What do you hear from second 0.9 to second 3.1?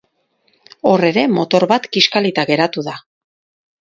Hor ere, motor bat kiskalita geratu da.